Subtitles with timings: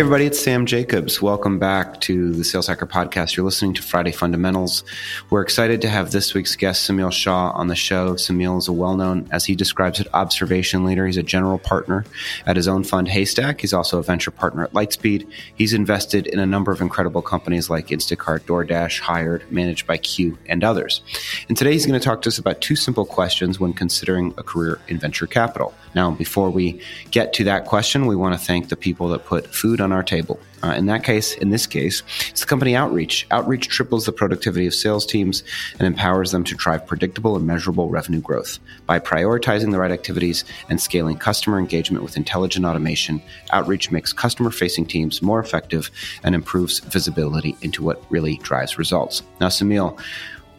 [0.00, 1.20] Hey, everybody, it's Sam Jacobs.
[1.20, 3.36] Welcome back to the Sales Hacker Podcast.
[3.36, 4.82] You're listening to Friday Fundamentals.
[5.28, 8.14] We're excited to have this week's guest, Semil Shah, on the show.
[8.14, 11.04] Semil is a well known, as he describes it, observation leader.
[11.04, 12.06] He's a general partner
[12.46, 13.60] at his own fund, Haystack.
[13.60, 15.30] He's also a venture partner at Lightspeed.
[15.54, 20.38] He's invested in a number of incredible companies like Instacart, DoorDash, Hired, Managed by Q,
[20.46, 21.02] and others.
[21.48, 24.42] And today he's going to talk to us about two simple questions when considering a
[24.42, 25.74] career in venture capital.
[25.94, 26.80] Now, before we
[27.10, 30.02] get to that question, we want to thank the people that put food on our
[30.02, 30.38] table.
[30.62, 33.26] Uh, in that case, in this case, it's the company Outreach.
[33.30, 35.42] Outreach triples the productivity of sales teams
[35.78, 38.58] and empowers them to drive predictable and measurable revenue growth.
[38.86, 43.22] By prioritizing the right activities and scaling customer engagement with intelligent automation,
[43.52, 45.90] Outreach makes customer facing teams more effective
[46.24, 49.22] and improves visibility into what really drives results.
[49.40, 49.98] Now, Semil,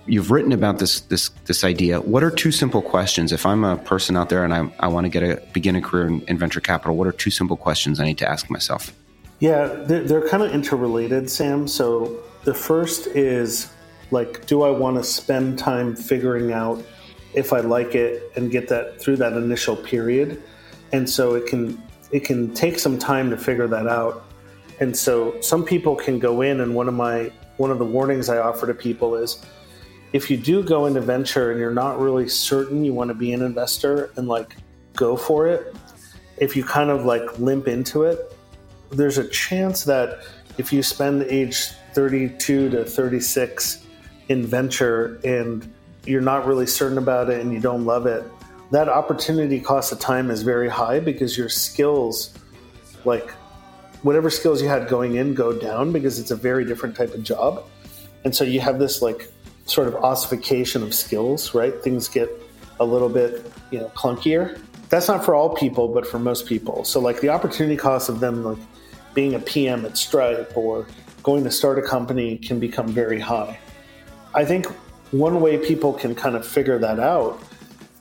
[0.08, 2.02] you've written about this this this idea.
[2.02, 3.32] What are two simple questions?
[3.32, 5.82] If I'm a person out there and I, I want to get a begin a
[5.82, 8.92] career in, in venture capital, what are two simple questions I need to ask myself?
[9.42, 11.68] Yeah, they're, they're kind of interrelated, Sam.
[11.68, 13.74] So the first is
[14.12, 16.84] like, do I want to spend time figuring out
[17.34, 20.44] if I like it and get that through that initial period?
[20.92, 21.82] And so it can
[22.12, 24.26] it can take some time to figure that out.
[24.80, 28.30] And so some people can go in, and one of my one of the warnings
[28.30, 29.44] I offer to people is
[30.14, 33.34] if you do go into venture and you're not really certain you want to be
[33.34, 34.56] an investor and like
[34.94, 35.76] go for it,
[36.38, 38.31] if you kind of like limp into it,
[38.92, 40.24] there's a chance that
[40.58, 43.86] if you spend age 32 to 36
[44.30, 45.74] in venture and
[46.06, 48.24] you're not really certain about it and you don't love it,
[48.72, 52.34] that opportunity cost of time is very high because your skills,
[53.06, 53.32] like
[54.02, 57.24] whatever skills you had going in, go down because it's a very different type of
[57.24, 57.66] job.
[58.24, 59.32] And so you have this like
[59.66, 61.82] sort of ossification of skills, right?
[61.82, 62.30] Things get
[62.80, 64.60] a little bit, you know, clunkier.
[64.92, 66.84] That's not for all people, but for most people.
[66.84, 68.58] So like the opportunity cost of them like
[69.14, 70.86] being a PM at Stripe or
[71.24, 73.58] going to start a company can become very high.
[74.36, 74.66] I think
[75.12, 77.42] one way people can kind of figure that out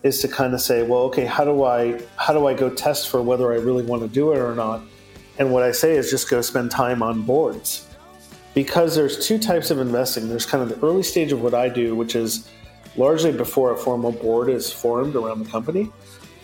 [0.02, 3.08] is to kind of say, well, okay, how do I how do I go test
[3.08, 4.82] for whether I really want to do it or not?
[5.38, 7.86] And what I say is just go spend time on boards.
[8.52, 10.28] Because there's two types of investing.
[10.28, 12.50] There's kind of the early stage of what I do, which is
[12.96, 15.88] largely before a formal board is formed around the company.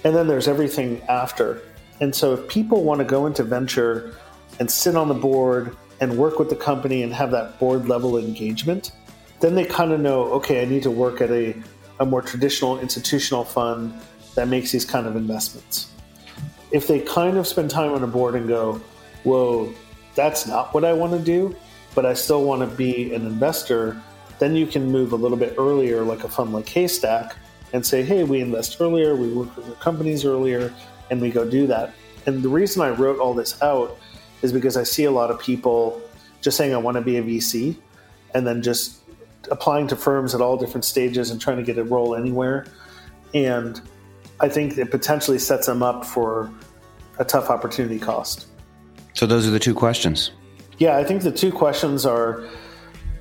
[0.06, 1.60] And then there's everything after.
[2.00, 4.14] And so if people want to go into venture
[4.60, 8.16] and sit on the board and work with the company and have that board level
[8.16, 8.92] engagement,
[9.40, 11.56] then they kind of know, okay, I need to work at a,
[11.98, 14.00] a more traditional institutional fund
[14.36, 15.90] that makes these kind of investments.
[16.70, 18.80] If they kind of spend time on a board and go,
[19.24, 19.74] whoa,
[20.14, 21.56] that's not what I want to do,
[21.96, 24.00] but I still want to be an investor,
[24.38, 27.34] then you can move a little bit earlier, like a fund like Haystack,
[27.72, 30.72] and say, hey, we invest earlier, we work with companies earlier,
[31.10, 31.93] and we go do that.
[32.27, 33.99] And the reason I wrote all this out
[34.43, 36.00] is because I see a lot of people
[36.41, 37.77] just saying I want to be a VC
[38.34, 39.00] and then just
[39.50, 42.66] applying to firms at all different stages and trying to get a role anywhere.
[43.34, 43.81] And
[44.41, 46.50] I think it potentially sets them up for
[47.19, 48.47] a tough opportunity cost.
[49.15, 50.33] So those are the two questions.
[50.78, 52.47] Yeah, I think the two questions are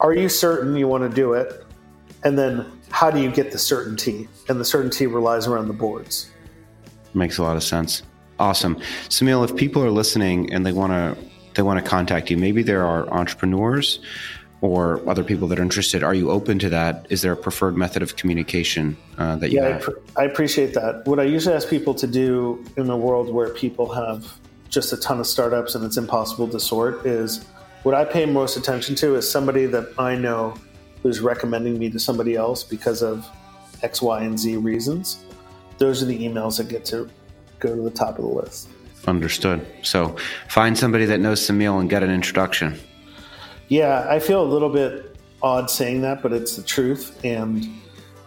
[0.01, 1.64] are you certain you want to do it?
[2.25, 4.27] And then how do you get the certainty?
[4.49, 6.31] And the certainty relies around the boards.
[7.13, 8.01] Makes a lot of sense.
[8.39, 8.75] Awesome.
[9.07, 12.63] Semil, if people are listening and they want to they want to contact you, maybe
[12.63, 13.99] there are entrepreneurs
[14.59, 16.03] or other people that are interested.
[16.03, 17.05] Are you open to that?
[17.09, 19.81] Is there a preferred method of communication uh, that you yeah, have?
[19.81, 21.05] I, pr- I appreciate that.
[21.05, 24.25] What I usually ask people to do in a world where people have
[24.67, 27.45] just a ton of startups and it's impossible to sort is
[27.83, 30.55] what I pay most attention to is somebody that I know
[31.05, 33.29] who's recommending me to somebody else because of
[33.83, 35.23] X, Y, and Z reasons.
[35.77, 37.07] Those are the emails that get to
[37.59, 38.69] go to the top of the list.
[39.05, 39.63] Understood.
[39.83, 40.15] So
[40.49, 42.79] find somebody that knows Semil and get an introduction.
[43.67, 47.23] Yeah, I feel a little bit odd saying that, but it's the truth.
[47.23, 47.67] And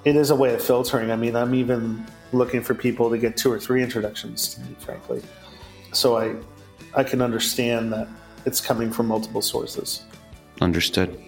[0.05, 1.11] it is a way of filtering.
[1.11, 4.77] I mean, I'm even looking for people to get two or three introductions to me,
[4.79, 5.21] frankly.
[5.93, 6.37] So I,
[6.95, 8.07] I can understand that
[8.47, 10.05] it's coming from multiple sources.
[10.61, 11.21] Understood.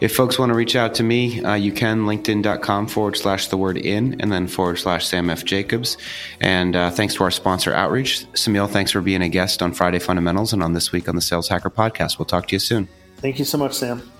[0.00, 3.56] If folks want to reach out to me, uh, you can linkedin.com forward slash the
[3.56, 5.44] word in and then forward slash Sam F.
[5.44, 5.96] Jacobs.
[6.40, 8.26] And uh, thanks to our sponsor, Outreach.
[8.32, 11.20] Semil, thanks for being a guest on Friday Fundamentals and on This Week on the
[11.20, 12.18] Sales Hacker podcast.
[12.18, 12.88] We'll talk to you soon.
[13.16, 14.17] Thank you so much, Sam.